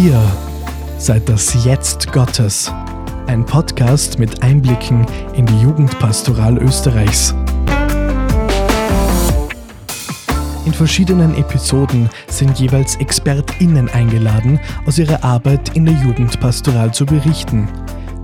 [0.00, 0.20] Ihr
[0.98, 2.72] seid das Jetzt Gottes.
[3.26, 7.34] Ein Podcast mit Einblicken in die Jugendpastoral Österreichs.
[10.64, 17.68] In verschiedenen Episoden sind jeweils ExpertInnen eingeladen, aus ihrer Arbeit in der Jugendpastoral zu berichten.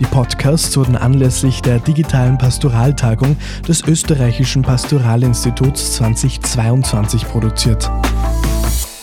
[0.01, 7.91] Die Podcasts wurden anlässlich der digitalen Pastoraltagung des Österreichischen Pastoralinstituts 2022 produziert.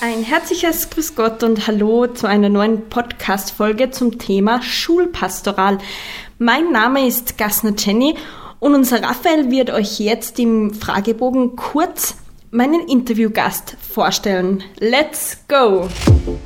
[0.02, 5.78] Ein herzliches Grüß Gott und Hallo zu einer neuen Podcast-Folge zum Thema Schulpastoral.
[6.38, 8.16] Mein Name ist Gassner Jenny
[8.60, 12.16] und unser Raphael wird euch jetzt im Fragebogen kurz
[12.52, 14.64] meinen Interviewgast vorstellen.
[14.80, 15.88] Let's go!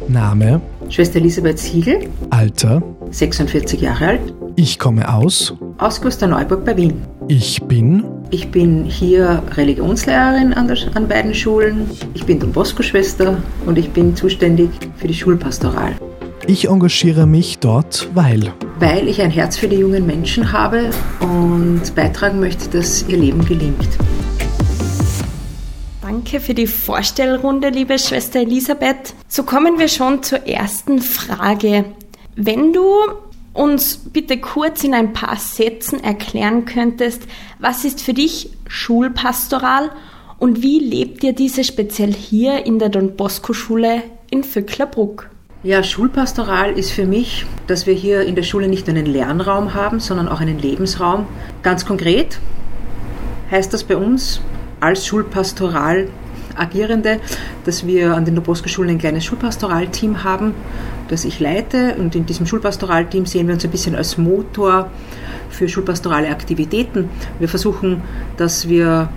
[0.08, 2.82] Name, Schwester Elisabeth Siegel, Alter,
[3.12, 7.02] 46 Jahre alt, ich komme aus, aus Klosterneuburg bei Wien.
[7.28, 11.90] ich bin, Ich bin hier Religionslehrerin an, der, an beiden Schulen.
[12.14, 15.96] Ich bin Don Bosco-Schwester und ich bin zuständig für die Schulpastoral.
[16.46, 18.54] ich engagiere mich dort, weil.
[18.78, 23.44] Weil ich ein Herz für die jungen Menschen habe und beitragen möchte, dass ihr Leben
[23.46, 23.98] gelingt.
[26.04, 29.16] Danke für die Vorstellrunde, liebe Schwester Elisabeth.
[29.28, 31.86] So kommen wir schon zur ersten Frage.
[32.36, 32.84] Wenn du
[33.54, 37.24] uns bitte kurz in ein paar Sätzen erklären könntest,
[37.60, 39.92] was ist für dich Schulpastoral
[40.38, 45.30] und wie lebt ihr diese speziell hier in der Don Bosco Schule in Vöcklerbruck?
[45.64, 49.74] Ja, Schulpastoral ist für mich, dass wir hier in der Schule nicht nur einen Lernraum
[49.74, 51.26] haben, sondern auch einen Lebensraum.
[51.64, 52.40] Ganz konkret
[53.52, 54.40] heißt das bei uns
[54.80, 56.08] als Schulpastoral
[56.60, 57.20] Agierende,
[57.66, 60.54] dass wir an den Dobosco-Schulen ein kleines Schulpastoralteam haben,
[61.08, 61.96] das ich leite.
[61.98, 64.90] Und in diesem Schulpastoralteam sehen wir uns ein bisschen als Motor
[65.50, 67.10] für schulpastorale Aktivitäten.
[67.40, 68.02] Wir versuchen,
[68.38, 69.10] dass wir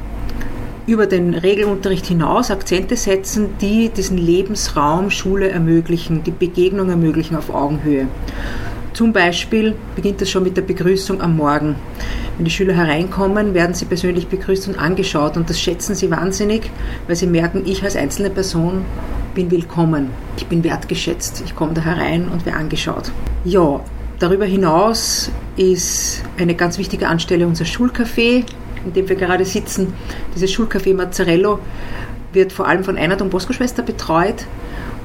[0.87, 7.55] über den Regelunterricht hinaus Akzente setzen, die diesen Lebensraum Schule ermöglichen, die Begegnung ermöglichen auf
[7.55, 8.09] Augenhöhe.
[8.93, 11.77] Zum Beispiel beginnt es schon mit der Begrüßung am Morgen.
[12.37, 16.71] Wenn die Schüler hereinkommen, werden sie persönlich begrüßt und angeschaut und das schätzen sie wahnsinnig,
[17.07, 18.85] weil sie merken, ich als einzelne Person
[19.35, 23.11] bin willkommen, ich bin wertgeschätzt, ich komme da herein und werde angeschaut.
[23.45, 23.81] Ja,
[24.19, 28.45] darüber hinaus ist eine ganz wichtige Anstelle unser Schulcafé,
[28.85, 29.95] in dem wir gerade sitzen.
[30.35, 31.61] Dieses Schulcafé Mazzarello
[32.35, 34.47] wird vor allem von einer Don Bosco-Schwester betreut.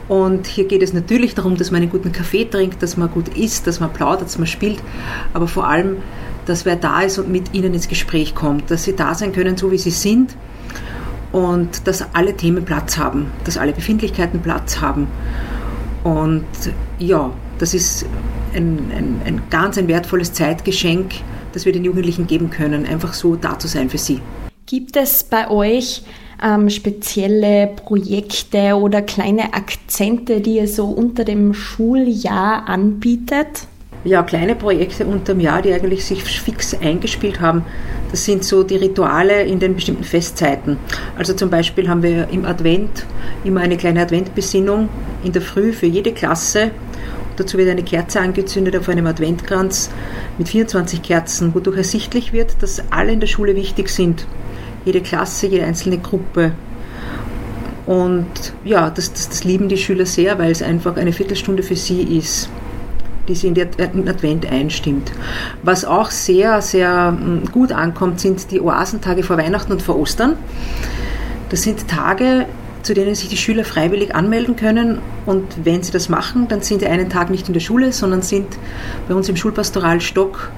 [0.07, 3.27] Und hier geht es natürlich darum, dass man einen guten Kaffee trinkt, dass man gut
[3.37, 4.81] isst, dass man plaudert, dass man spielt,
[5.33, 5.97] aber vor allem,
[6.45, 9.57] dass wer da ist und mit ihnen ins Gespräch kommt, dass sie da sein können,
[9.57, 10.35] so wie sie sind
[11.33, 15.07] und dass alle Themen Platz haben, dass alle Befindlichkeiten Platz haben.
[16.03, 16.45] Und
[16.99, 18.05] ja, das ist
[18.53, 21.15] ein, ein, ein ganz ein wertvolles Zeitgeschenk,
[21.51, 24.21] das wir den Jugendlichen geben können, einfach so da zu sein für sie.
[24.65, 26.03] Gibt es bei euch
[26.43, 33.67] ähm, spezielle Projekte oder kleine Akzente, die ihr so unter dem Schuljahr anbietet?
[34.03, 37.65] Ja, kleine Projekte unterm Jahr, die eigentlich sich fix eingespielt haben.
[38.11, 40.77] Das sind so die Rituale in den bestimmten Festzeiten.
[41.17, 43.05] Also zum Beispiel haben wir im Advent
[43.43, 44.87] immer eine kleine Adventbesinnung
[45.23, 46.71] in der Früh für jede Klasse.
[47.35, 49.89] Dazu wird eine Kerze angezündet auf einem Adventkranz
[50.37, 54.25] mit 24 Kerzen, wodurch ersichtlich wird, dass alle in der Schule wichtig sind.
[54.87, 56.53] Jede Klasse, jede einzelne Gruppe.
[57.85, 61.75] Und ja, das, das, das lieben die Schüler sehr, weil es einfach eine Viertelstunde für
[61.75, 62.49] sie ist
[63.27, 63.67] die sie in den
[64.07, 65.11] Advent einstimmt.
[65.61, 67.17] Was auch sehr, sehr
[67.51, 70.37] gut ankommt, sind die Oasentage vor Weihnachten und vor Ostern.
[71.49, 72.45] Das sind Tage,
[72.83, 74.99] zu denen sich die Schüler freiwillig anmelden können.
[75.25, 78.21] Und wenn sie das machen, dann sind sie einen Tag nicht in der Schule, sondern
[78.21, 78.47] sind
[79.09, 80.51] bei uns im Schulpastoralstock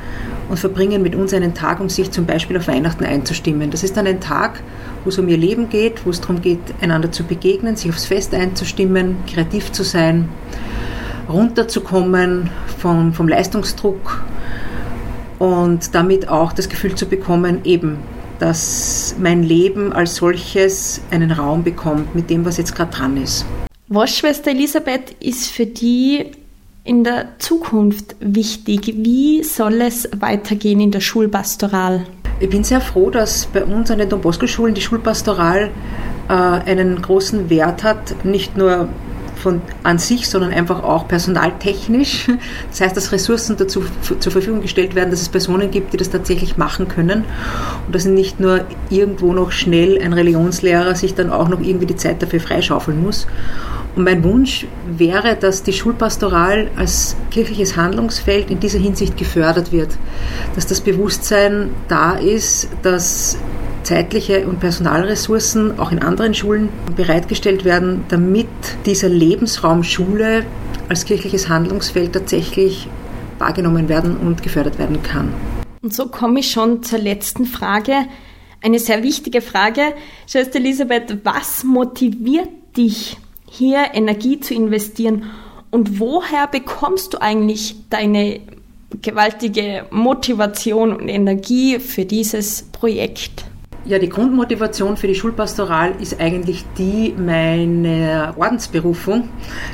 [0.49, 3.71] und verbringen mit uns einen Tag, um sich zum Beispiel auf Weihnachten einzustimmen.
[3.71, 4.61] Das ist dann ein Tag,
[5.03, 8.05] wo es um ihr Leben geht, wo es darum geht, einander zu begegnen, sich aufs
[8.05, 10.27] Fest einzustimmen, kreativ zu sein
[11.29, 12.49] runterzukommen
[12.79, 14.23] vom, vom Leistungsdruck
[15.37, 17.99] und damit auch das Gefühl zu bekommen, eben,
[18.39, 23.45] dass mein Leben als solches einen Raum bekommt mit dem, was jetzt gerade dran ist.
[23.87, 26.31] Was, Schwester Elisabeth, ist für die
[26.84, 28.93] in der Zukunft wichtig?
[28.97, 32.05] Wie soll es weitergehen in der Schulpastoral?
[32.40, 35.72] Ich bin sehr froh, dass bei uns an den Don Bosco-Schulen die Schulpastoral
[36.29, 38.87] äh, einen großen Wert hat, nicht nur
[39.40, 42.28] von an sich, sondern einfach auch personaltechnisch.
[42.70, 46.09] Das heißt, dass Ressourcen dazu zur Verfügung gestellt werden, dass es Personen gibt, die das
[46.09, 47.23] tatsächlich machen können
[47.85, 51.96] und dass nicht nur irgendwo noch schnell ein Religionslehrer sich dann auch noch irgendwie die
[51.96, 53.28] Zeit dafür freischaufeln muss.
[53.96, 59.97] Und mein Wunsch wäre, dass die Schulpastoral als kirchliches Handlungsfeld in dieser Hinsicht gefördert wird,
[60.56, 63.38] dass das Bewusstsein da ist, dass
[63.84, 68.47] zeitliche und Personalressourcen auch in anderen Schulen bereitgestellt werden, damit
[68.86, 70.46] dieser Lebensraum Schule
[70.90, 72.88] als kirchliches Handlungsfeld tatsächlich
[73.40, 75.34] wahrgenommen werden und gefördert werden kann.
[75.82, 77.94] Und so komme ich schon zur letzten Frage.
[78.62, 79.82] Eine sehr wichtige Frage.
[80.28, 83.18] Schwester Elisabeth, was motiviert dich,
[83.51, 85.25] hier Energie zu investieren?
[85.72, 88.41] Und woher bekommst du eigentlich deine
[89.01, 93.46] gewaltige Motivation und Energie für dieses Projekt?
[93.85, 99.29] Ja, die Grundmotivation für die Schulpastoral ist eigentlich die meiner Ordensberufung,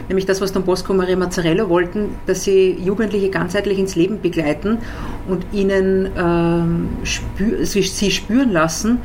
[0.07, 4.21] nämlich das, was Don Bosco und Maria Mazzarello wollten, dass sie Jugendliche ganzheitlich ins Leben
[4.21, 4.77] begleiten
[5.27, 8.99] und ihnen ähm, spür, sie, sie spüren lassen,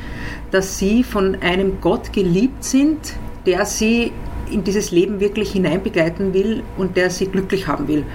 [0.51, 2.99] dass sie von einem Gott geliebt sind,
[3.47, 4.11] der sie
[4.51, 8.05] in dieses Leben wirklich hineinbegleiten will und der sie glücklich haben will.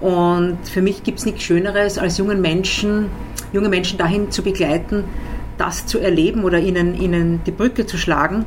[0.00, 3.06] Und für mich gibt es nichts Schöneres, als jungen Menschen,
[3.52, 5.04] junge Menschen dahin zu begleiten,
[5.58, 8.44] das zu erleben oder ihnen, ihnen die Brücke zu schlagen,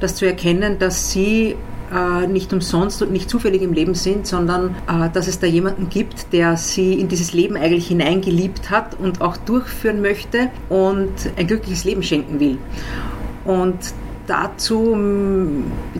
[0.00, 1.54] das zu erkennen, dass sie
[1.92, 5.88] äh, nicht umsonst und nicht zufällig im Leben sind, sondern äh, dass es da jemanden
[5.88, 11.46] gibt, der sie in dieses Leben eigentlich hineingeliebt hat und auch durchführen möchte und ein
[11.46, 12.58] glückliches Leben schenken will.
[13.44, 13.78] Und
[14.26, 14.96] dazu,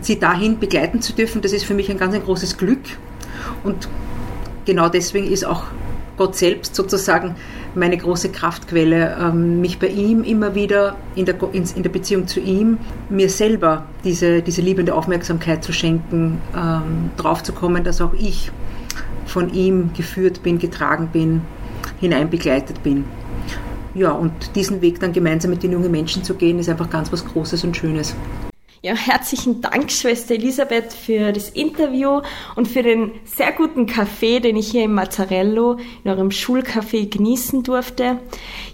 [0.01, 2.81] sie dahin begleiten zu dürfen, das ist für mich ein ganz ein großes Glück.
[3.63, 3.87] Und
[4.65, 5.63] genau deswegen ist auch
[6.17, 7.35] Gott selbst sozusagen
[7.75, 12.39] meine große Kraftquelle, ähm, mich bei ihm immer wieder in der, in der Beziehung zu
[12.39, 12.79] ihm,
[13.09, 18.51] mir selber diese, diese liebende Aufmerksamkeit zu schenken, ähm, drauf zu kommen, dass auch ich
[19.25, 21.41] von ihm geführt bin, getragen bin,
[21.99, 23.05] hineinbegleitet bin.
[23.97, 27.11] Ja, und diesen Weg dann gemeinsam mit den jungen Menschen zu gehen, ist einfach ganz
[27.11, 28.15] was Großes und Schönes.
[28.83, 32.21] Ja, herzlichen Dank, Schwester Elisabeth, für das Interview
[32.55, 37.63] und für den sehr guten Kaffee, den ich hier im Mazzarello, in eurem Schulcafé genießen
[37.63, 38.19] durfte.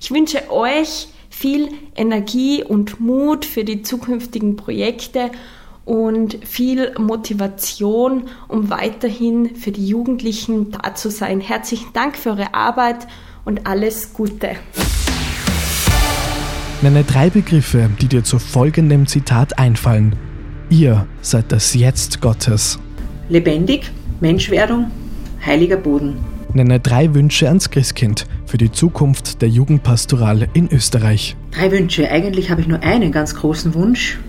[0.01, 5.31] Ich wünsche euch viel Energie und Mut für die zukünftigen Projekte
[5.85, 11.39] und viel Motivation, um weiterhin für die Jugendlichen da zu sein.
[11.39, 13.07] Herzlichen Dank für eure Arbeit
[13.45, 14.57] und alles Gute.
[16.83, 20.17] Nenne drei Begriffe, die dir zu folgendem Zitat einfallen.
[20.69, 22.77] Ihr seid das Jetzt Gottes.
[23.29, 23.89] Lebendig,
[24.19, 24.91] Menschwerdung,
[25.45, 26.17] heiliger Boden.
[26.51, 31.37] Nenne drei Wünsche ans Christkind für die Zukunft der Jugendpastoral in Österreich.
[31.51, 32.11] Drei Wünsche.
[32.11, 34.19] Eigentlich habe ich nur einen ganz großen Wunsch.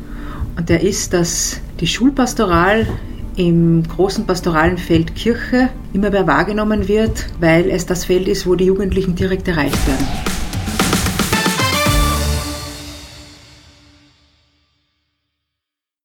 [0.57, 2.87] Und der ist, dass die Schulpastoral
[3.35, 8.55] im großen pastoralen Feld Kirche immer mehr wahrgenommen wird, weil es das Feld ist, wo
[8.55, 10.34] die Jugendlichen direkt erreicht werden.